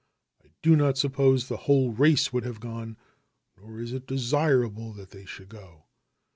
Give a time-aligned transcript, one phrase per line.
[0.43, 2.97] I do not suppose the whole race would have gone,
[3.55, 5.83] nor is it desirable that they should go.